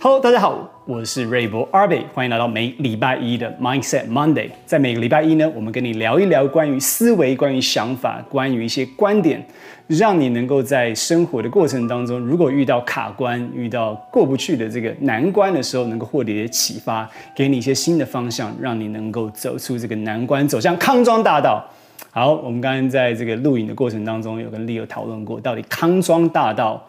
[0.00, 4.48] Hello，大家好，我是锐博 Arby，欢迎来到每礼拜一的 Mindset Monday。
[4.64, 9.44] 在每个礼拜一呢，我们跟你聊一聊关于思维、关于想法、关于一些观点，
[9.88, 21.68] 让你能够在生活的过程当中，如果遇到卡关、遇到过不去的这个难关的时候，能够获得一些启发，给你一些新的方向，让你能够走出这个难关，走向康庄大道。
[22.12, 26.80] 好，我们刚刚在这个录影的过程当中，有跟 Leo 讨论过，到底康庄大道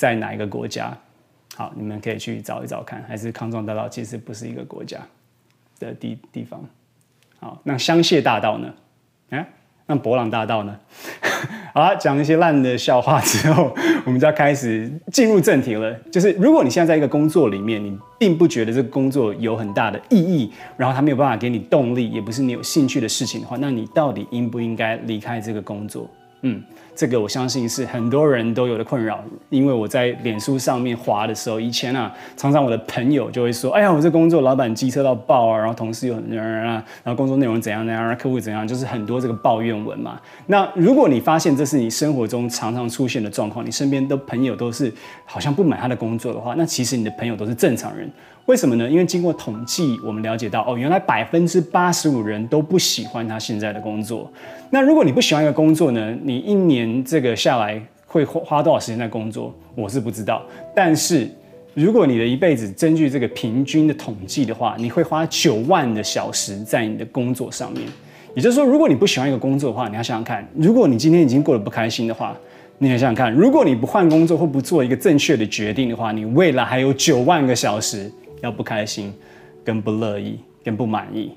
[0.00, 0.96] 在哪一个国家？
[1.54, 4.98] 好，你们可以去找一找看，还是康庄大道其实不是一个国家
[5.78, 6.58] 的地地方。
[7.38, 8.72] 好，那香榭大道呢？
[9.28, 9.46] 啊，
[9.84, 10.74] 那博朗大道呢？
[11.74, 13.76] 好了，讲一些烂的笑话之后，
[14.06, 15.92] 我们就要开始进入正题了。
[16.10, 26.08] 就是如果你现在在一个工作里面，你并不觉得这个工作有很大的意义，然后它没有办法给你动力，也不是你有兴趣的事情的话，那你到底应不应该离开这个工作？
[26.42, 26.62] 嗯。
[26.96, 44.92] 这个我相信是很多人都有的困扰，因为我在脸书上面滑的时候，以前啊，常常我的朋友就会说：“哎呀，我这工作老板机车到爆啊，然后同事又很啊，然后工作内容怎样怎样，客户怎样，就是很多这个抱怨文嘛。”那如果你发现这是你生活中常常出现的状况，你身边的朋友都是
[45.24, 48.10] 好像不满他的工作的话，那其实你的朋友都是正常人。
[48.46, 48.88] 为什么呢？
[48.90, 54.28] 因为经过统计，我们了解到，哦，原来百分之八十五人都不喜欢他现在的工作。
[54.70, 56.16] 那如果你不喜欢一个工作呢？
[56.22, 59.54] 你一年这个下来会花花多少时间在工作？
[59.76, 60.42] 我是不知道。
[60.74, 61.28] 但是
[61.74, 67.82] 如果你的一辈子根据这个平均的统计的话，你会花九万的小时在你的工作上面。
[68.34, 72.36] 也就是说，如果你不喜欢一个工作的话，你要想想看，如果你今天已经过得不开心的话，
[72.78, 78.10] 你想想看，如果你不换工作或不做一个正确的决定的话，你未来还有九万个小时。
[78.42, 79.12] 要不开心，
[79.64, 81.32] 跟不乐意，跟不满意，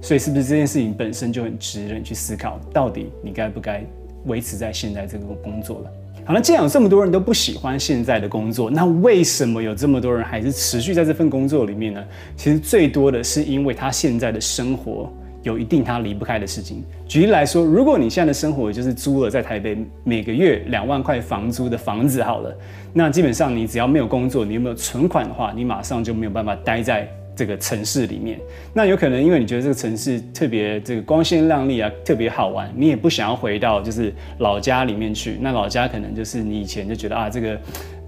[0.00, 3.84] 所以是不是这件事情本身就很值得你去思考，到底你该不该
[4.26, 5.90] 维持在现在这个工作了？
[6.24, 12.04] 好了，既然有这么多人都不喜欢现在的工作，那为什么有这么多人还是持续在这份工作里面呢？
[12.36, 15.12] 其实最多的是因为他现在的生活。
[15.48, 16.84] 有一定他离不开的事情。
[17.06, 22.54] 举例来说，如果你现在的生活就是租了在台北每个月两万块房租的房子好了，
[22.92, 28.38] 那基本上你只要没有工作，你有没有存款的话，你马上就没有办法待在这个城市里面。
[28.74, 35.38] 那有可能因为你觉得这个城市特别这个光鲜亮丽啊，特别好玩，你也不想要回到就是老家里面去。
[35.40, 37.58] 那老家可能就是你以前就觉得啊这个。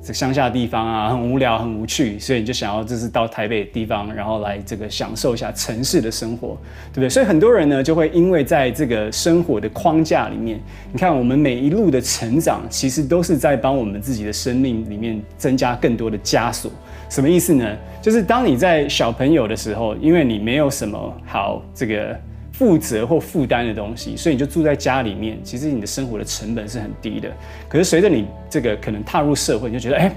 [0.03, 6.57] 这乡下地方啊，很无聊，很无趣，所以你就想要就是到台北的地方，然后来这个享受一下城市的生活，
[6.91, 7.09] 对不对？
[7.09, 10.59] 所以很多人呢，就会因为在这个生活的框架里面，
[10.91, 16.73] 你看我们每一路的成长，其实都是在帮我们自己的生命里面增加更多的枷锁。
[17.11, 17.77] 什么意思呢？
[18.01, 22.19] 就是当你在小朋友的时候，因为你没有什么好这个。
[22.61, 25.39] 负责或负担的东西，所以你就住在家里面。
[25.43, 27.27] 其实你的生活的成本是很低的。
[27.71, 30.13] 可是随着你这个可能踏入社会，你就觉得，哎，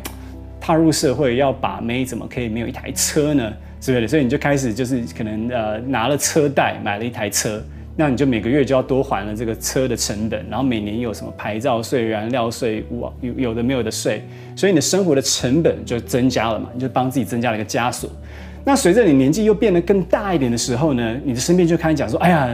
[0.60, 3.54] 踏入社会要把妹，怎么可以没有一台车呢？
[3.80, 4.10] 是不是？
[4.10, 7.64] 所以你就开始就是可能呃拿了车贷买了一台车，
[7.96, 12.84] 那你就每个月就要多还了这个车的成本，然后每年有什么牌照税、燃料税，
[13.22, 14.22] 有有的没有的税，
[14.54, 18.10] 所以你的生活的成本就增加了嘛，你就帮自己增加了一个枷锁。
[18.66, 22.50] 那随着你年纪又变得更大一点的时候呢，你的身边就开始讲说：“哎呀，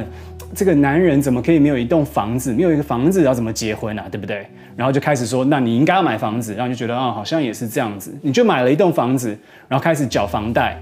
[0.56, 4.06] 这个男人怎么可以没有一栋房子，没有一个房子要怎么结婚啊？
[4.09, 9.38] 对不对？”然后就开始说：“那你应该要买房子。”然后就觉得啊、好像也是这样子，你就买了一栋房子，
[9.68, 10.81] 然后开始缴房贷，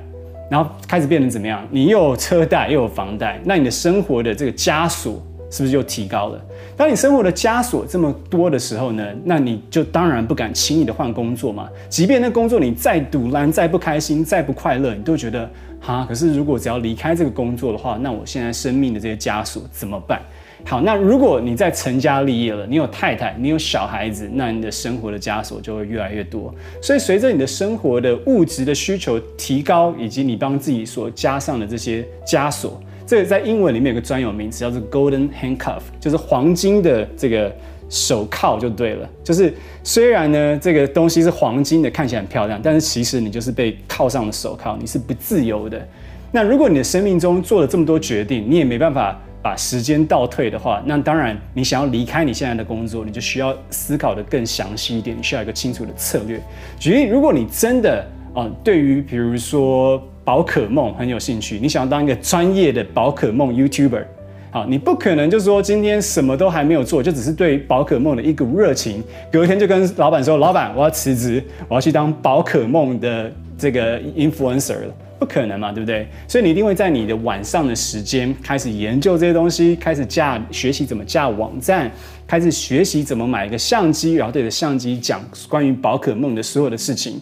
[0.49, 1.67] 然后开始变成怎么样？
[1.71, 5.21] 你又有车贷又有房贷，那你的生活的这个枷锁。
[5.49, 6.41] 是不是就提高了？
[6.75, 11.69] 当你生活的枷锁这么多的时候呢，那你就当然不敢轻易的换工作嘛。
[11.89, 15.49] 即便那工作你再赌烂、再不开心、再不快乐，你都觉得
[15.79, 16.05] 哈。
[16.07, 20.21] 可是如果只要离开这个工作的话，那我现在生命的这些枷锁怎么办？
[20.65, 26.53] 好，那如果你在成家立业了，你有太太，你有小孩子，那你的生活的枷锁就会越来越多。
[26.81, 32.81] 所以随着你的生活的物质的需求提高，以及你帮自己所加上的这些枷锁。
[33.07, 37.49] 这个在英文里面有个专有名词叫做 golden handcuff，就是黄金的这个
[37.87, 39.09] 手铐就对了。
[39.23, 45.87] 就是虽然呢这个东西是黄金的，看起来很漂亮，但是其实你就是被铐上了手铐，你是不自由的。
[46.33, 56.41] 那如果你的生命中做了这么多决定，你也没办法把时间倒退的话，那当然你想要离开你现在的工作，你就需要思考得更详细一点，你需要一个清楚的策略。
[56.77, 60.03] 举例，如果你真的啊、对于比如说。
[60.27, 64.03] 宝可梦很有兴趣，你想要当一个专业的宝可梦 YouTuber，
[64.51, 69.01] 好，你不可能就是说今天什么都还没有做，就只是对宝可梦的一股热情，
[69.31, 76.05] 隔天就跟老板说：“老板，我要辞职，我要去当宝可梦的这个 influencer 了，不可能嘛，对不对？
[76.27, 81.89] 所以你一定会在你的晚上的时间开始研究这些东西，开始架学习怎么架网站，
[82.27, 87.17] 开始学习怎么买一个相机，然后对着相机讲关于宝可梦的所有的事情。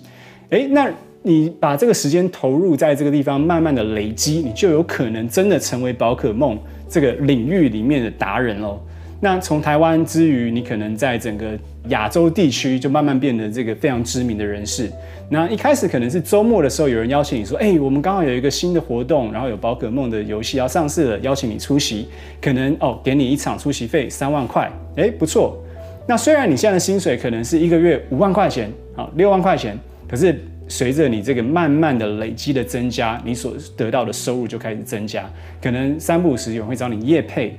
[0.50, 0.92] 诶，那
[1.28, 6.56] 你把这个时间投入在这个地方，慢慢的累积，你就有可能真的成为宝可梦
[6.88, 8.80] 这个领域里面的达人喽。
[9.20, 11.58] 那从台湾之余，你可能在整个
[11.88, 14.88] 亚洲地区就慢慢变得这个非常知名的人士。
[15.28, 22.08] 那一开始可能是周末的时候，有人邀请你说：“哎，我们刚好有一个新的活动，然后有宝可梦的游戏要上市了，邀请你出席。
[22.40, 25.58] 可能哦，给你一场出席费三万块，哎，不错。
[26.06, 29.76] 那虽然你现在的薪水可能是一个月五万块钱，啊，六万块钱，
[30.08, 35.30] 可是随着你这个慢慢的累积的增加，你所得到的收入就开始增加。
[35.62, 37.58] 可能三不五时有人会找你业配。”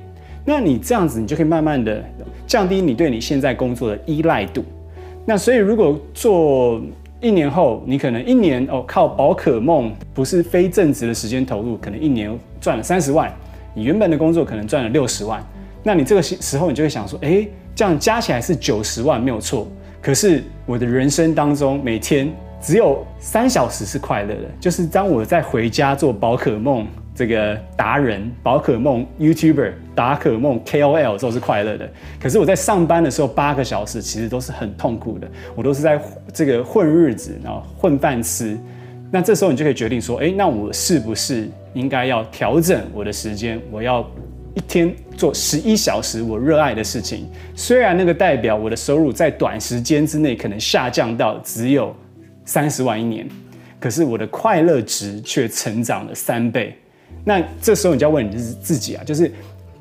[0.49, 2.05] 那你这样子，你就可以慢慢的
[2.47, 4.64] 降低你对你现在工作的依赖度。
[5.25, 6.81] 那所以，如果做
[7.20, 12.31] 一年后，你可能一年哦靠宝可梦不是非正职的时间投入，可能一年
[12.61, 13.29] 赚了三十万，
[13.75, 15.44] 你原本的工作可能赚了六十万。
[15.82, 19.67] 那你这个时候，你就会想说，诶，这样加起来是九十万，没有错。
[20.00, 22.32] 可是我的人生当中，每天
[22.67, 26.85] 只有三小时是快乐的，就是当我在回家做宝可梦。
[27.15, 31.89] 这个达人、宝可梦 YouTuber、打可梦 KOL 都是快乐的，
[32.21, 35.99] 可是我在上班的时候八个小时其实都是很痛苦的，我都是在
[36.35, 38.55] 这个混日子，然后混饭吃。
[39.11, 43.59] 那这时候你就可以决定说，哎，那我是不是应该要调整我的时间？
[43.71, 44.07] 我要
[44.53, 51.97] 一天做十一小时我热爱的事情，虽然那个代表我的收入在短时间之内可能下降到只有
[52.46, 53.28] 三十万一年，
[53.78, 56.75] 可是我的快乐值却成长了三倍。
[57.25, 59.31] 那这时候你就要问你自自己啊，就是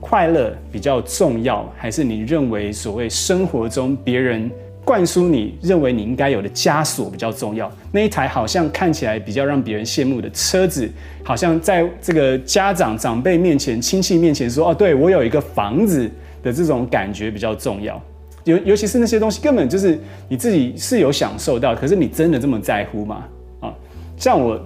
[0.01, 4.51] 快乐比较重要，还是你认为所谓生活中别人
[4.83, 7.71] 灌输你认为你应该有的枷锁比较重要？
[7.91, 10.89] 那一台好像看起来比较让别人羡慕的车子，
[11.23, 16.09] 好像在这个家长长辈面前、亲戚面前说哦，对我有一个房子
[16.43, 18.01] 的这种感觉比较重要。
[18.45, 19.99] 尤尤其是那些东西根本就是
[20.29, 23.23] 你自己是有享受到，可是你真的这么在乎吗？
[23.59, 23.73] 啊，
[24.17, 24.59] 像我。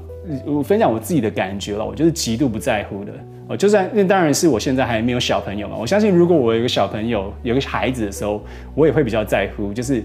[0.46, 3.12] 我分享我自己的感觉了，我就是极度不在乎的。
[3.48, 5.76] 哦，就算那当然是我现在还没有小朋友嘛。
[5.76, 8.44] 我相信如果我有个小朋友，有个孩子的时候，
[8.76, 10.04] 我也会比较在乎，就是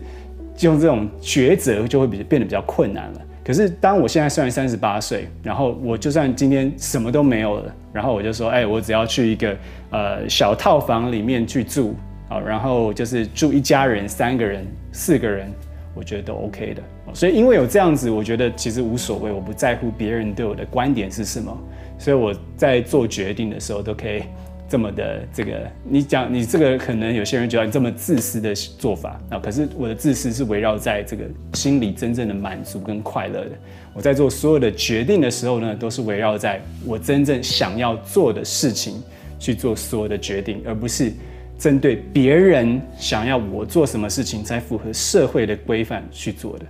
[0.61, 3.21] 用这种抉择就会比变得比较困难了。
[3.45, 9.55] 可是当我现在虽然三十八岁，然后我就算今天什么都没有了，然后我就说，哎，我只要去一个
[9.91, 11.95] 呃小套房里面去住，
[12.29, 15.53] 好，然后就是住一家人，三个人、四个人。
[15.97, 16.83] 我觉得都 OK 的，
[17.15, 21.57] 所以因为有这样子，我觉得其实无所谓，我不在乎别人对我的观点是什么，
[22.01, 24.25] 所以我在做决定的时候都可以
[24.69, 25.53] 这么的这个。
[25.89, 31.23] 你讲你这个可能有些人觉得你这么自私的做法啊，可是我的自私是围绕在这个
[31.53, 33.53] 心里真正的满足跟快乐的。
[33.93, 39.01] 我在做所有的决定的时候呢，都是围绕在我真正想要做的事情
[39.39, 41.13] 去做所有的决定，而不是。
[41.59, 46.67] 针对别人想要我做什么事情才符合社会的规范去做的。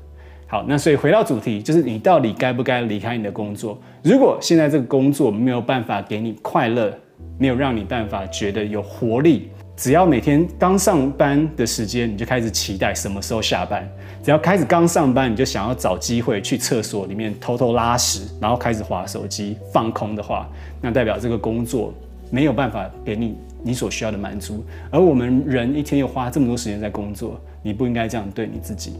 [0.46, 3.76] 好，那所以回到主题，就是你到底该不该离开你的工作？
[4.02, 6.96] 如果现在这个工作没有办法给你快乐，
[7.38, 13.88] 没有让你办法觉得有活力，只要每天刚上班的时间你就开始期待什么时候下班，
[14.22, 20.48] 只要开始刚上班你就想要找机会去厕所里面偷偷拉屎，然后开始划手机放空的话，
[20.80, 21.92] 那代表这个工作
[22.30, 23.36] 没有办法给你。
[23.64, 28.92] 你所需要的满足，而我们人一天又花这么多时间在工作，你不应该这样对你自己。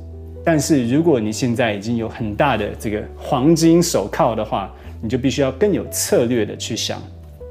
[0.43, 7.03] 但是如果你现在已经有很大的这个黄金手铐的话，你就必须要更有策略的去想，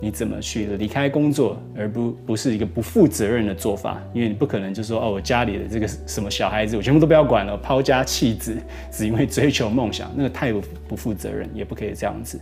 [0.02, 4.02] 你怎么去离开工作，而不不是一个不负责任的做法。
[4.14, 8.58] 因为你不可能就说哦，我家里的这个什么小孩子，我全部都不要管了，抛家弃子，
[8.92, 12.40] 只因为追求梦想，那个太不不负责任，也不可以这样子。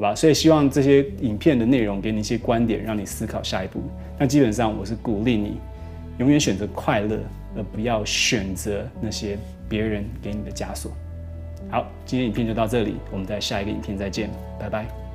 [0.00, 3.82] 好吧，所以希望这些影片的内容给你一些观点，让你思考下一步。
[4.18, 5.60] 那基本上我是鼓励你，
[6.16, 7.18] 永远选择快乐，
[7.54, 9.36] 而不要选择那些
[9.68, 10.90] 别人给你的枷锁。
[11.68, 15.09] 好，今天影片就到这里，我们在下一个影片再见，拜拜。